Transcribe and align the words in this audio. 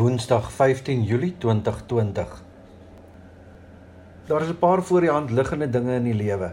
Woensdag 0.00 0.46
15 0.52 1.02
Julie 1.04 1.34
2020. 1.38 2.42
Daar 4.26 4.40
is 4.40 4.48
'n 4.48 4.58
paar 4.58 4.82
voor 4.82 5.00
die 5.00 5.10
hand 5.10 5.30
liggende 5.30 5.70
dinge 5.70 5.94
in 5.94 6.04
die 6.04 6.14
lewe. 6.14 6.52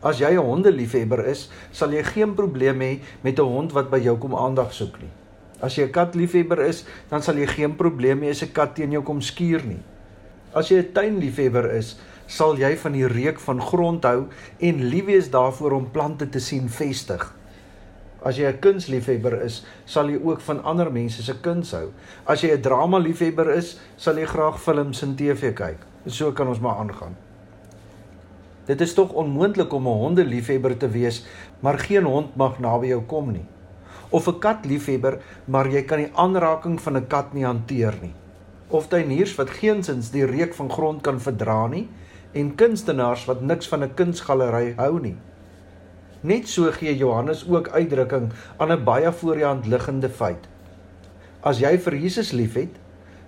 As 0.00 0.18
jy 0.18 0.30
'n 0.30 0.44
hondeliefhebber 0.44 1.26
is, 1.26 1.50
sal 1.70 1.92
jy 1.92 2.02
geen 2.04 2.34
probleem 2.34 2.80
hê 2.80 3.00
met 3.20 3.38
'n 3.38 3.42
hond 3.42 3.72
wat 3.72 3.90
by 3.90 3.98
jou 3.98 4.18
kom 4.18 4.34
aandag 4.34 4.72
soek 4.72 5.00
nie. 5.00 5.10
As 5.60 5.76
jy 5.76 5.84
'n 5.84 5.90
katliefhebber 5.90 6.60
is, 6.60 6.84
dan 7.08 7.22
sal 7.22 7.36
jy 7.36 7.46
geen 7.46 7.76
probleem 7.76 8.20
hê 8.20 8.30
as 8.30 8.42
'n 8.42 8.52
kat 8.52 8.74
teen 8.74 8.90
jou 8.90 9.02
kom 9.02 9.20
skuur 9.20 9.64
nie. 9.64 9.82
As 10.52 10.68
jy 10.68 10.76
'n 10.76 10.92
tuinliefhebber 10.92 11.70
is, 11.70 11.96
sal 12.26 12.56
jy 12.58 12.76
van 12.76 12.92
die 12.92 13.06
reuk 13.06 13.38
van 13.40 13.62
grond 13.62 14.04
hou 14.04 14.26
en 14.58 14.88
lief 14.88 15.04
wees 15.04 15.30
daarvoor 15.30 15.72
om 15.72 15.90
plante 15.90 16.28
te 16.28 16.40
sien 16.40 16.68
vestig. 16.68 17.34
As 18.26 18.38
jy 18.40 18.48
'n 18.50 18.58
kunsliefhebber 18.58 19.42
is, 19.44 19.62
sal 19.84 20.10
jy 20.10 20.18
ook 20.18 20.40
van 20.40 20.62
ander 20.64 20.90
mense 20.90 21.22
se 21.22 21.34
kuns 21.42 21.70
hou. 21.72 21.92
As 22.26 22.42
jy 22.42 22.50
'n 22.50 22.62
drama 22.62 22.98
liefhebber 22.98 23.50
is, 23.54 23.78
sal 23.96 24.18
jy 24.18 24.26
graag 24.26 24.58
films 24.60 25.02
en 25.02 25.14
TV 25.14 25.54
kyk. 25.54 25.78
So 26.06 26.32
kan 26.32 26.48
ons 26.48 26.60
maar 26.60 26.78
aangaan. 26.82 27.14
Dit 28.66 28.80
is 28.80 28.94
tog 28.94 29.12
onmoontlik 29.12 29.72
om 29.72 29.86
'n 29.86 30.00
hondeliefhebber 30.02 30.76
te 30.76 30.88
wees, 30.88 31.24
maar 31.60 31.78
geen 31.78 32.04
hond 32.04 32.36
mag 32.36 32.58
naby 32.58 32.86
jou 32.86 33.02
kom 33.02 33.32
nie. 33.32 33.46
Of 34.10 34.26
'n 34.26 34.38
katliefhebber, 34.38 35.18
maar 35.44 35.68
jy 35.68 35.82
kan 35.82 35.98
die 35.98 36.10
aanraking 36.14 36.80
van 36.80 36.96
'n 36.96 37.06
kat 37.06 37.32
nie 37.32 37.44
hanteer 37.44 37.94
nie. 38.02 38.14
Of 38.68 38.88
tuiniers 38.88 39.34
wat 39.36 39.50
geensins 39.50 40.10
die 40.10 40.26
reuk 40.26 40.54
van 40.54 40.70
grond 40.70 41.02
kan 41.02 41.20
verdra 41.20 41.66
nie 41.66 41.88
en 42.32 42.54
kunstenaars 42.54 43.24
wat 43.24 43.40
niks 43.40 43.68
van 43.68 43.82
'n 43.82 43.94
kunsgalery 43.94 44.74
hou 44.76 45.00
nie. 45.00 45.16
Net 46.20 46.48
so 46.48 46.70
gee 46.72 46.96
Johannes 46.96 47.44
ook 47.48 47.68
uitdrukking 47.68 48.32
aan 48.56 48.72
'n 48.72 48.84
baie 48.84 49.12
voor 49.12 49.34
die 49.34 49.44
hand 49.44 49.66
liggende 49.66 50.08
feit. 50.08 50.48
As 51.40 51.58
jy 51.58 51.78
vir 51.78 51.94
Jesus 51.94 52.32
liefhet, 52.32 52.70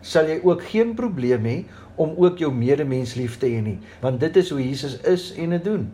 sal 0.01 0.27
jy 0.27 0.41
ook 0.43 0.63
geen 0.63 0.95
probleem 0.95 1.45
hê 1.45 1.65
om 1.97 2.15
ook 2.17 2.39
jou 2.39 2.53
medemens 2.53 3.15
lief 3.15 3.39
te 3.39 3.47
hê 3.47 3.63
nie, 3.63 3.79
want 4.01 4.21
dit 4.21 4.37
is 4.37 4.51
hoe 4.51 4.69
Jesus 4.69 5.01
is 5.01 5.33
en 5.35 5.51
dit 5.51 5.65
doen. 5.65 5.93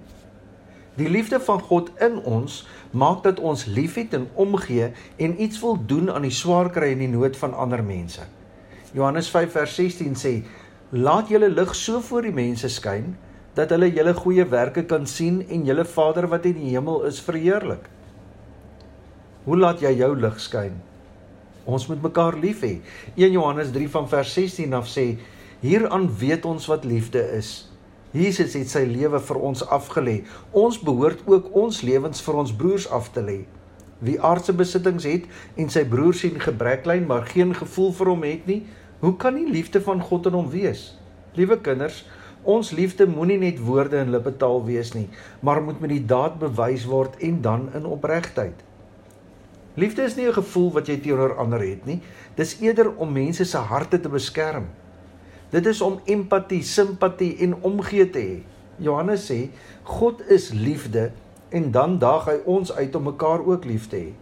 Die 0.94 1.08
liefde 1.08 1.40
van 1.40 1.60
God 1.60 1.90
in 1.98 2.20
ons 2.22 2.60
maak 2.90 3.24
dat 3.24 3.40
ons 3.40 3.64
liefhet 3.64 4.14
en 4.14 4.28
omgee 4.34 4.92
en 5.16 5.42
iets 5.42 5.60
wil 5.60 5.78
doen 5.86 6.10
aan 6.10 6.22
die 6.22 6.34
swaar 6.34 6.70
kry 6.70 6.92
en 6.92 7.02
die 7.02 7.10
nood 7.10 7.36
van 7.36 7.54
ander 7.54 7.82
mense. 7.84 8.22
Johannes 8.94 9.28
5 9.30 9.50
vers 9.52 9.74
16 9.74 10.14
sê: 10.14 10.34
"Laat 10.90 11.28
julle 11.28 11.50
lig 11.50 11.74
so 11.74 12.00
voor 12.00 12.22
die 12.22 12.32
mense 12.32 12.68
skyn 12.68 13.16
dat 13.54 13.70
hulle 13.70 13.90
julle 13.94 14.14
goeie 14.18 14.44
werke 14.50 14.82
kan 14.90 15.06
sien 15.06 15.42
en 15.48 15.66
julle 15.66 15.84
Vader 15.86 16.26
wat 16.30 16.46
in 16.50 16.58
die 16.58 16.72
hemel 16.74 17.04
is 17.08 17.20
verheerlik. 17.22 17.86
Hoe 19.44 19.58
laat 19.58 19.82
jy 19.84 19.92
jou 19.98 20.10
lig 20.16 20.40
skyn? 20.40 20.74
Ons 21.64 21.86
moet 21.88 22.02
mekaar 22.02 22.36
lief 22.40 22.64
hê. 22.64 22.78
1 23.16 23.32
Johannes 23.32 23.70
3 23.72 23.88
van 23.92 24.08
vers 24.08 24.32
16 24.34 24.74
af 24.74 24.88
sê: 24.90 25.18
"Hieraan 25.60 26.08
weet 26.18 26.44
ons 26.44 26.66
wat 26.66 26.84
liefde 26.84 27.22
is. 27.36 27.70
Jesus 28.12 28.54
het 28.54 28.68
sy 28.68 28.84
lewe 28.86 29.20
vir 29.20 29.36
ons 29.36 29.64
afgelê. 29.66 30.24
Ons 30.52 30.78
behoort 30.78 31.22
ook 31.26 31.54
ons 31.56 31.82
lewens 31.82 32.22
vir 32.22 32.34
ons 32.34 32.52
broers 32.52 32.88
af 32.90 33.10
te 33.12 33.22
lê. 33.22 33.44
Wie 33.98 34.20
aardse 34.20 34.52
besittings 34.52 35.04
het 35.04 35.24
en 35.56 35.70
sy 35.70 35.84
broer 35.84 36.14
sien 36.14 36.40
gebrek 36.40 36.86
ly, 36.86 37.00
maar 37.00 37.26
geen 37.26 37.54
gevoel 37.54 37.92
vir 37.92 38.06
hom 38.06 38.22
het 38.22 38.46
nie, 38.46 38.62
hoe 39.00 39.16
kan 39.16 39.34
die 39.34 39.50
liefde 39.50 39.80
van 39.80 40.00
God 40.00 40.26
in 40.26 40.32
hom 40.32 40.50
wees?" 40.50 40.98
Liewe 41.34 41.58
kinders, 41.60 42.04
Ons 42.44 42.74
liefde 42.76 43.06
moenie 43.08 43.38
net 43.40 43.60
woorde 43.64 43.96
en 43.96 44.10
lippetaal 44.12 44.64
wees 44.66 44.92
nie, 44.92 45.08
maar 45.40 45.62
moet 45.64 45.80
met 45.80 45.94
die 45.94 46.04
daad 46.04 46.36
bewys 46.38 46.84
word 46.84 47.16
en 47.24 47.40
dan 47.40 47.70
in 47.74 47.86
opregtheid. 47.88 48.60
Liefde 49.80 50.04
is 50.04 50.16
nie 50.16 50.28
'n 50.28 50.36
gevoel 50.36 50.72
wat 50.72 50.86
jy 50.86 51.00
teenoor 51.00 51.34
ander 51.36 51.60
het 51.60 51.86
nie. 51.86 52.00
Dis 52.36 52.60
eerder 52.60 52.94
om 52.96 53.12
mense 53.12 53.44
se 53.44 53.58
harte 53.58 54.00
te 54.00 54.08
beskerm. 54.08 54.66
Dit 55.50 55.66
is 55.66 55.80
om 55.80 56.00
empatie, 56.04 56.62
simpatie 56.62 57.36
en 57.38 57.54
omgee 57.62 58.10
te 58.10 58.18
hê. 58.18 58.42
Johannes 58.76 59.30
sê 59.30 59.50
God 59.82 60.20
is 60.28 60.50
liefde 60.50 61.10
en 61.48 61.70
dan 61.70 61.98
daag 61.98 62.24
hy 62.24 62.38
ons 62.44 62.72
uit 62.72 62.94
om 62.94 63.02
mekaar 63.02 63.46
ook 63.46 63.64
lief 63.64 63.88
te 63.88 63.96
hê. 63.96 64.12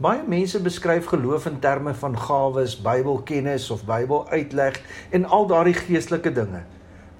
Baie 0.00 0.22
mense 0.26 0.60
beskryf 0.60 1.06
geloof 1.06 1.46
in 1.46 1.58
terme 1.60 1.94
van 1.94 2.18
gawes, 2.18 2.82
Bybelkennis 2.82 3.70
of 3.70 3.84
Bybeluitleg 3.84 4.80
en 5.10 5.24
al 5.24 5.46
daardie 5.46 5.74
geestelike 5.74 6.32
dinge. 6.32 6.62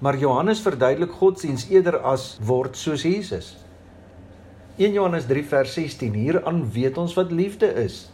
Maar 0.01 0.17
Johannes 0.17 0.61
verduidelik 0.65 1.11
godsdiens 1.13 1.67
eerder 1.69 1.99
as 2.09 2.39
word 2.41 2.77
soos 2.77 3.03
Jesus. 3.05 3.51
1 4.81 4.95
Johannes 4.97 5.27
3 5.29 5.43
vers 5.45 5.75
16 5.77 6.15
hieraan 6.17 6.63
weet 6.73 6.97
ons 6.99 7.13
wat 7.19 7.33
liefde 7.33 7.69
is. 7.83 8.07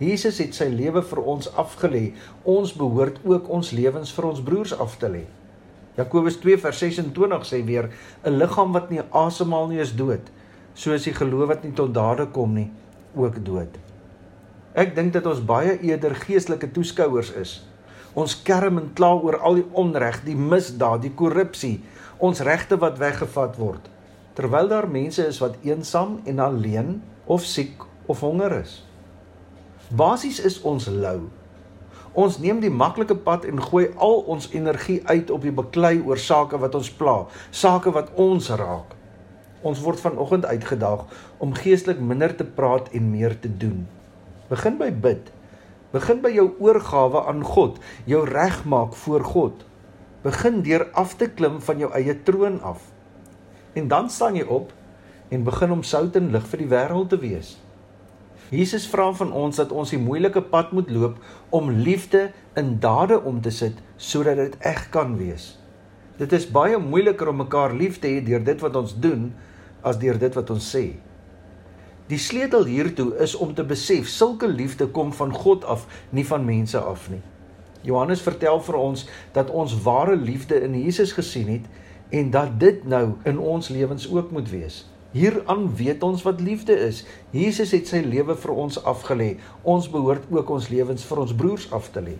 Jesus 0.00 0.38
het 0.40 0.56
sy 0.56 0.70
lewe 0.72 1.02
vir 1.04 1.20
ons 1.20 1.50
afgelê. 1.60 2.14
Ons 2.48 2.72
behoort 2.72 3.20
ook 3.28 3.50
ons 3.52 3.74
lewens 3.76 4.12
vir 4.16 4.28
ons 4.30 4.40
broers 4.46 4.72
af 4.72 4.96
te 5.02 5.10
lê. 5.12 5.26
Jakobus 5.98 6.40
2 6.40 6.56
vers 6.64 6.80
26 6.80 7.44
sê 7.44 7.60
weer 7.68 7.90
'n 8.24 8.38
liggaam 8.40 8.72
wat 8.72 8.90
nie 8.90 9.04
asemhaal 9.12 9.68
nie 9.68 9.84
is 9.84 9.92
dood, 9.92 10.24
soos 10.74 11.04
die 11.04 11.14
geloof 11.14 11.48
wat 11.48 11.64
nie 11.64 11.72
tot 11.72 11.94
dade 11.94 12.26
kom 12.26 12.54
nie 12.54 12.70
ook 13.14 13.44
dood. 13.44 13.76
Ek 14.74 14.96
dink 14.96 15.12
dat 15.12 15.26
ons 15.26 15.44
baie 15.44 15.78
eerder 15.82 16.14
geestelike 16.14 16.72
toeskouers 16.72 17.30
is 17.30 17.62
Ons 18.14 18.36
kerm 18.46 18.78
en 18.78 18.90
kla 18.94 19.10
oor 19.18 19.40
al 19.42 19.58
die 19.58 19.66
onreg, 19.74 20.20
die 20.22 20.38
misdaad, 20.38 21.02
die 21.02 21.14
korrupsie, 21.18 21.80
ons 22.22 22.44
regte 22.46 22.78
wat 22.78 23.00
weggevat 23.02 23.58
word. 23.58 23.88
Terwyl 24.38 24.70
daar 24.70 24.86
mense 24.90 25.26
is 25.26 25.40
wat 25.42 25.58
eensaam 25.66 26.20
en 26.30 26.42
alleen 26.42 27.00
of 27.26 27.42
siek 27.46 27.82
of 28.06 28.22
honger 28.22 28.60
is. 28.60 28.82
Basies 29.90 30.38
is 30.40 30.60
ons 30.62 30.86
lou. 30.86 31.26
Ons 32.14 32.38
neem 32.38 32.60
die 32.62 32.70
maklike 32.70 33.16
pad 33.26 33.44
en 33.50 33.58
gooi 33.58 33.88
al 33.98 34.20
ons 34.30 34.46
energie 34.54 35.00
uit 35.10 35.30
op 35.34 35.42
die 35.42 35.54
beklei 35.54 35.96
oor 35.98 36.18
sake 36.18 36.58
wat 36.62 36.74
ons 36.78 36.90
pla, 36.94 37.24
sake 37.50 37.90
wat 37.94 38.12
ons 38.14 38.50
raak. 38.54 38.94
Ons 39.66 39.80
word 39.82 39.98
vanoggend 39.98 40.46
uitgedaag 40.46 41.06
om 41.42 41.54
geestelik 41.58 41.98
minder 41.98 42.34
te 42.36 42.46
praat 42.46 42.92
en 42.94 43.10
meer 43.10 43.34
te 43.40 43.50
doen. 43.50 43.86
Begin 44.50 44.78
by 44.78 44.92
bid 44.94 45.32
Begin 45.94 46.24
by 46.24 46.32
jou 46.34 46.48
oorgawe 46.58 47.20
aan 47.30 47.44
God, 47.46 47.78
jou 48.10 48.24
regmaak 48.26 48.96
voor 49.04 49.24
God. 49.24 49.60
Begin 50.24 50.62
deur 50.66 50.88
af 50.98 51.14
te 51.20 51.28
klim 51.30 51.60
van 51.62 51.78
jou 51.78 51.90
eie 51.94 52.16
troon 52.26 52.58
af. 52.66 52.88
En 53.78 53.86
dan 53.88 54.10
staan 54.10 54.34
jy 54.34 54.42
op 54.42 54.72
en 55.30 55.46
begin 55.46 55.70
om 55.70 55.84
sout 55.86 56.16
en 56.18 56.32
lig 56.34 56.48
vir 56.50 56.64
die 56.64 56.70
wêreld 56.72 57.12
te 57.14 57.20
wees. 57.22 57.54
Jesus 58.50 58.88
vra 58.90 59.06
van 59.14 59.30
ons 59.32 59.56
dat 59.62 59.72
ons 59.72 59.94
die 59.94 60.02
moeilike 60.02 60.42
pad 60.50 60.74
moet 60.74 60.90
loop 60.90 61.22
om 61.54 61.70
liefde 61.70 62.26
in 62.58 62.76
dade 62.82 63.20
om 63.22 63.40
te 63.42 63.54
sit 63.54 63.78
sodat 63.96 64.42
dit 64.42 64.58
eg 64.66 64.88
kan 64.94 65.14
wees. 65.18 65.54
Dit 66.18 66.34
is 66.34 66.50
baie 66.50 66.78
moeiliker 66.78 67.30
om 67.30 67.42
mekaar 67.42 67.74
lief 67.74 68.00
te 68.02 68.10
hê 68.10 68.20
deur 68.26 68.42
dit 68.42 68.60
wat 68.66 68.76
ons 68.82 68.98
doen 68.98 69.30
as 69.82 69.98
deur 70.02 70.18
dit 70.18 70.42
wat 70.42 70.50
ons 70.50 70.74
sê. 70.74 70.88
Die 72.06 72.18
sleutel 72.18 72.66
hiertoe 72.68 73.14
is 73.24 73.32
om 73.34 73.54
te 73.56 73.64
besef 73.64 74.08
sulke 74.12 74.48
liefde 74.48 74.86
kom 74.92 75.12
van 75.16 75.32
God 75.32 75.64
af, 75.64 75.86
nie 76.10 76.26
van 76.28 76.44
mense 76.44 76.78
af 76.78 77.08
nie. 77.08 77.22
Johannes 77.84 78.20
vertel 78.24 78.60
vir 78.64 78.76
ons 78.76 79.06
dat 79.32 79.50
ons 79.50 79.76
ware 79.84 80.16
liefde 80.16 80.58
in 80.60 80.76
Jesus 80.76 81.14
gesien 81.16 81.48
het 81.48 81.64
en 82.12 82.28
dat 82.30 82.58
dit 82.60 82.84
nou 82.84 83.14
in 83.24 83.38
ons 83.38 83.68
lewens 83.72 84.04
ook 84.12 84.30
moet 84.36 84.50
wees. 84.52 84.82
Hieraan 85.14 85.68
weet 85.76 86.02
ons 86.02 86.22
wat 86.26 86.40
liefde 86.40 86.76
is. 86.76 87.04
Jesus 87.30 87.70
het 87.72 87.88
sy 87.88 88.02
lewe 88.04 88.36
vir 88.36 88.52
ons 88.52 88.80
afgelê. 88.84 89.36
Ons 89.62 89.88
behoort 89.88 90.26
ook 90.28 90.48
ons 90.50 90.68
lewens 90.68 91.04
vir 91.06 91.20
ons 91.24 91.34
broers 91.34 91.68
af 91.72 91.88
te 91.94 92.02
lê. 92.02 92.16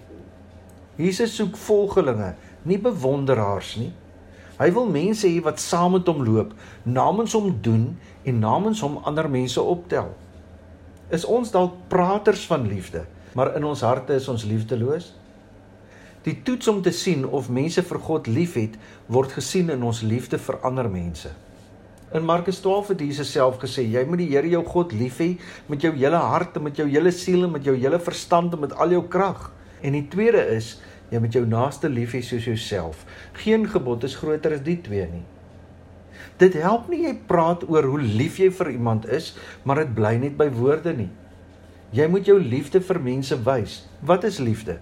Jesus 0.96 1.34
soek 1.34 1.56
volgelinge, 1.58 2.36
nie 2.62 2.78
bewonderaars 2.78 3.74
nie. 3.82 3.90
Hy 4.64 4.70
wil 4.72 4.86
mense 4.88 5.28
hê 5.28 5.42
wat 5.44 5.60
saam 5.60 5.92
met 5.92 6.06
hom 6.08 6.22
loop, 6.24 6.54
namens 6.88 7.34
hom 7.36 7.50
doen 7.60 7.82
en 8.24 8.38
namens 8.40 8.80
hom 8.80 8.96
ander 9.04 9.28
mense 9.28 9.60
optel. 9.60 10.08
Is 11.12 11.26
ons 11.28 11.52
dalk 11.52 11.74
praters 11.92 12.46
van 12.48 12.64
liefde, 12.70 13.02
maar 13.36 13.52
in 13.58 13.66
ons 13.68 13.84
harte 13.84 14.16
is 14.16 14.28
ons 14.32 14.46
liefdeloos? 14.48 15.10
Die 16.24 16.38
toets 16.46 16.70
om 16.72 16.80
te 16.80 16.94
sien 16.96 17.26
of 17.28 17.50
mense 17.52 17.84
vir 17.84 18.00
God 18.06 18.30
liefhet, 18.32 18.78
word 19.12 19.36
gesien 19.36 19.68
in 19.74 19.84
ons 19.84 20.00
liefde 20.00 20.40
vir 20.40 20.56
ander 20.64 20.88
mense. 20.88 21.28
In 22.16 22.24
Markus 22.24 22.62
12 22.64 22.94
het 22.94 23.04
Jesus 23.04 23.34
self 23.36 23.58
gesê: 23.60 23.84
"Jy 23.84 24.06
moet 24.08 24.22
die 24.22 24.30
Here 24.30 24.48
jou 24.48 24.64
God 24.64 24.92
lief 24.96 25.18
hê 25.20 25.36
met 25.68 25.82
jou 25.82 25.92
hele 25.92 26.16
hart 26.16 26.56
en 26.56 26.62
met 26.62 26.76
jou 26.76 26.88
hele 26.88 27.12
siel 27.12 27.44
en 27.44 27.52
met 27.52 27.64
jou 27.64 27.76
hele 27.76 27.98
verstand 27.98 28.54
en 28.54 28.60
met 28.60 28.72
al 28.72 28.96
jou 28.96 29.02
krag." 29.08 29.50
En 29.82 29.92
die 29.92 30.08
tweede 30.08 30.40
is 30.56 30.78
jy 31.10 31.20
moet 31.20 31.32
jou 31.36 31.44
naaste 31.46 31.88
lief 31.88 32.14
hê 32.16 32.22
soos 32.22 32.44
jouself. 32.44 33.04
Geen 33.32 33.68
gebod 33.68 34.04
is 34.04 34.16
groter 34.16 34.56
as 34.56 34.64
die 34.66 34.80
twee 34.82 35.06
nie. 35.10 35.24
Dit 36.38 36.56
help 36.58 36.88
nie 36.90 37.04
jy 37.04 37.12
praat 37.28 37.62
oor 37.70 37.86
hoe 37.86 38.00
lief 38.00 38.40
jy 38.42 38.50
vir 38.50 38.72
iemand 38.74 39.06
is, 39.06 39.34
maar 39.62 39.82
dit 39.84 39.94
bly 39.94 40.16
net 40.18 40.38
by 40.38 40.48
woorde 40.50 40.94
nie. 40.96 41.10
Jy 41.94 42.08
moet 42.10 42.26
jou 42.26 42.40
liefde 42.40 42.80
vir 42.82 42.98
mense 42.98 43.36
wys. 43.46 43.84
Wat 44.02 44.24
is 44.26 44.40
liefde? 44.42 44.80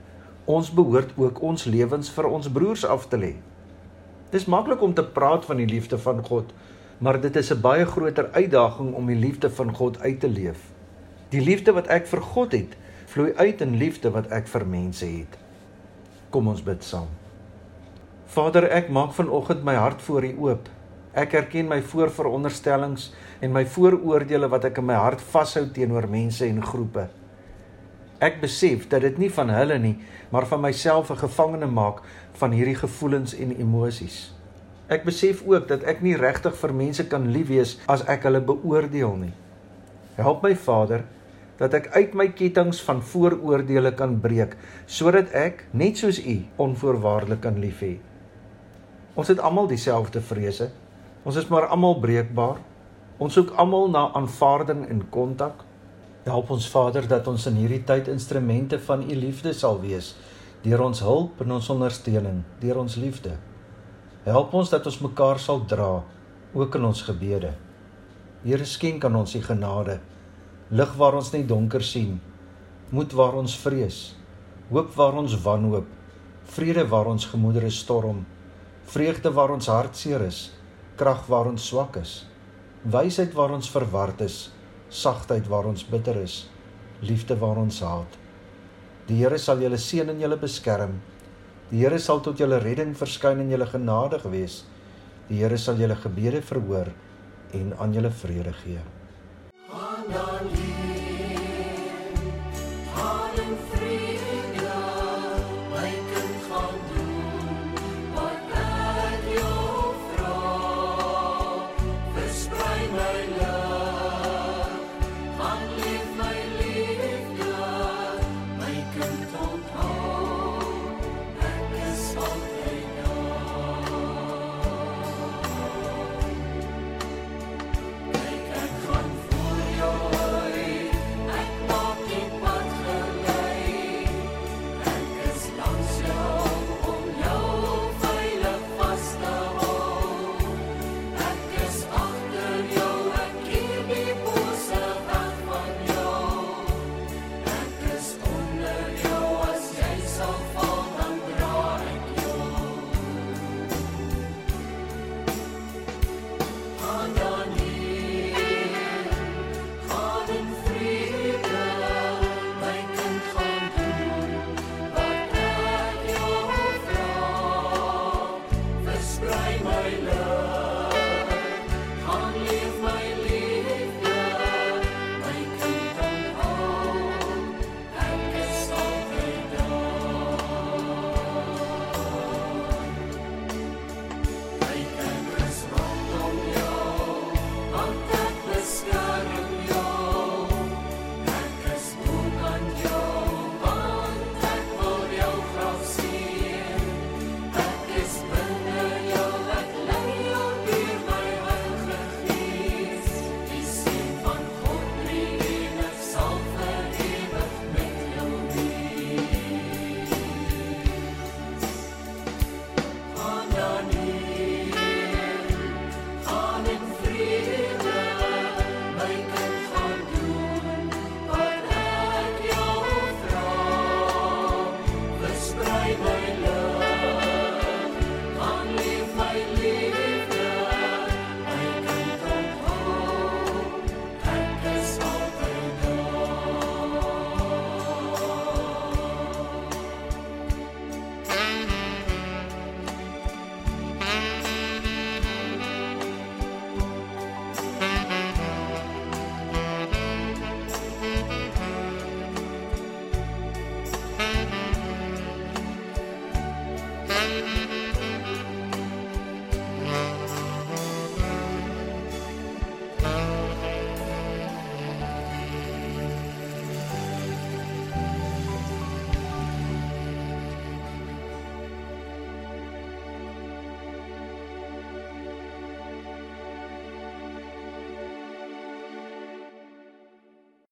Ons 0.49 0.71
behoort 0.73 1.13
ook 1.21 1.43
ons 1.45 1.67
lewens 1.69 2.09
vir 2.11 2.29
ons 2.31 2.49
broers 2.49 2.87
af 2.89 3.05
te 3.13 3.21
lê. 3.21 3.35
Dis 4.33 4.49
maklik 4.49 4.81
om 4.83 4.95
te 4.97 5.05
praat 5.05 5.45
van 5.45 5.61
die 5.61 5.69
liefde 5.69 5.99
van 6.01 6.23
God, 6.25 6.55
maar 7.05 7.21
dit 7.21 7.37
is 7.37 7.53
'n 7.53 7.61
baie 7.61 7.85
groter 7.85 8.31
uitdaging 8.33 8.95
om 8.95 9.07
die 9.07 9.19
liefde 9.19 9.51
van 9.51 9.75
God 9.75 10.01
uit 10.01 10.21
te 10.21 10.29
leef. 10.29 10.73
Die 11.29 11.41
liefde 11.41 11.73
wat 11.73 11.87
ek 11.87 12.07
vir 12.07 12.21
God 12.21 12.53
het, 12.53 12.77
vloei 13.07 13.33
uit 13.35 13.61
in 13.61 13.77
liefde 13.77 14.11
wat 14.11 14.27
ek 14.31 14.47
vir 14.47 14.67
mense 14.67 15.07
het. 15.07 15.42
Kom 16.32 16.49
ons 16.49 16.62
bid 16.64 16.81
saam. 16.84 17.11
Vader, 18.32 18.64
ek 18.73 18.88
maak 18.88 19.11
vanoggend 19.12 19.64
my 19.69 19.75
hart 19.76 20.00
voor 20.06 20.25
U 20.25 20.31
oop. 20.49 20.69
Ek 21.12 21.34
erken 21.37 21.69
my 21.69 21.82
voorveronderstellings 21.84 23.11
en 23.44 23.52
my 23.52 23.67
vooroordeele 23.69 24.49
wat 24.49 24.64
ek 24.70 24.81
in 24.81 24.87
my 24.88 24.96
hart 24.96 25.20
vashou 25.34 25.67
teenoor 25.76 26.08
mense 26.08 26.46
en 26.46 26.62
groepe. 26.64 27.11
Ek 28.23 28.40
besef 28.40 28.87
dat 28.88 29.05
dit 29.05 29.19
nie 29.20 29.29
van 29.34 29.52
hulle 29.52 29.76
nie, 29.82 29.96
maar 30.32 30.49
van 30.49 30.62
myself 30.64 31.11
'n 31.11 31.20
gevangene 31.26 31.69
maak 31.69 32.00
van 32.40 32.52
hierdie 32.56 32.81
gevoelens 32.81 33.35
en 33.35 33.52
emosies. 33.52 34.32
Ek 34.88 35.05
besef 35.05 35.43
ook 35.46 35.69
dat 35.69 35.82
ek 35.85 36.00
nie 36.02 36.17
regtig 36.17 36.56
vir 36.56 36.73
mense 36.73 37.05
kan 37.05 37.31
lief 37.32 37.49
wees 37.49 37.78
as 37.88 38.05
ek 38.08 38.23
hulle 38.23 38.40
beoordeel 38.40 39.17
nie. 39.17 39.35
Help 40.17 40.43
my 40.43 40.55
Vader 40.55 41.05
dat 41.58 41.75
ek 41.75 41.90
uit 41.94 42.14
my 42.19 42.28
kettinge 42.37 42.78
van 42.87 43.02
vooroordeele 43.02 43.93
kan 43.99 44.16
breek 44.20 44.56
sodat 44.87 45.32
ek 45.37 45.66
net 45.72 46.00
soos 46.00 46.20
U 46.20 46.37
onvoorwaardelik 46.64 47.43
kan 47.44 47.60
lief 47.60 47.82
hê. 47.84 47.96
Ons 49.14 49.28
het 49.28 49.40
almal 49.44 49.69
dieselfde 49.69 50.22
vrese. 50.25 50.70
Ons 51.28 51.37
is 51.37 51.49
maar 51.52 51.69
almal 51.69 51.99
breekbaar. 52.00 52.62
Ons 53.20 53.37
soek 53.37 53.52
almal 53.60 53.90
na 53.93 54.06
aanvaarding 54.16 54.87
en 54.88 55.04
kontak. 55.12 55.64
Help 56.25 56.50
ons 56.54 56.69
Vader 56.70 57.06
dat 57.08 57.28
ons 57.28 57.46
in 57.50 57.58
hierdie 57.60 57.82
tyd 57.84 58.08
instrumente 58.08 58.78
van 58.78 59.02
U 59.02 59.14
liefde 59.14 59.52
sal 59.52 59.81
wees 59.82 60.14
deur 60.62 60.78
ons 60.84 61.00
hulp 61.02 61.40
en 61.43 61.56
ons 61.56 61.69
ondersteuning, 61.75 62.43
deur 62.62 62.78
ons 62.84 62.94
liefde. 63.02 63.32
Help 64.22 64.52
ons 64.54 64.70
dat 64.70 64.84
ons 64.87 65.00
mekaar 65.02 65.40
sal 65.43 65.64
dra 65.66 66.04
ook 66.54 66.76
in 66.78 66.84
ons 66.87 67.02
gebede. 67.02 67.50
Here 68.44 68.66
skenk 68.66 69.02
aan 69.08 69.19
ons 69.19 69.34
U 69.34 69.40
genade. 69.43 69.99
Lig 70.73 70.93
waar 70.97 71.19
ons 71.19 71.29
net 71.35 71.43
donker 71.45 71.83
sien. 71.85 72.15
Moed 72.97 73.13
waar 73.13 73.35
ons 73.37 73.53
vrees. 73.61 73.97
Hoop 74.71 74.95
waar 74.97 75.19
ons 75.21 75.35
wanhoop. 75.45 75.89
Vrede 76.55 76.87
waar 76.89 77.11
ons 77.11 77.27
gemoedere 77.29 77.69
storm. 77.71 78.23
Vreugde 78.89 79.35
waar 79.37 79.53
ons 79.53 79.69
hartseer 79.69 80.25
is. 80.25 80.39
Krag 80.97 81.27
waar 81.29 81.51
ons 81.51 81.67
swak 81.69 81.99
is. 82.01 82.15
Wysheid 82.89 83.37
waar 83.37 83.53
ons 83.53 83.69
verward 83.75 84.25
is. 84.25 84.39
Sagtheid 84.89 85.51
waar 85.53 85.69
ons 85.69 85.85
bitter 85.93 86.23
is. 86.23 86.39
Liefde 87.05 87.37
waar 87.37 87.61
ons 87.61 87.83
haat. 87.85 88.17
Die 89.11 89.21
Here 89.21 89.37
sal 89.37 89.61
julle 89.61 89.77
seën 89.77 90.09
en 90.09 90.25
julle 90.25 90.41
beskerm. 90.41 90.97
Die 91.69 91.85
Here 91.85 92.01
sal 92.01 92.25
tot 92.25 92.41
julle 92.41 92.63
redding 92.65 92.97
verskyn 92.97 93.45
en 93.45 93.53
julle 93.53 93.69
genadig 93.69 94.25
wees. 94.33 94.63
Die 95.29 95.45
Here 95.45 95.61
sal 95.61 95.77
julle 95.77 96.01
gebede 96.01 96.41
verhoor 96.41 96.95
en 97.61 97.77
aan 97.77 97.93
julle 97.93 98.17
vrede 98.25 98.57
gee. 98.65 98.81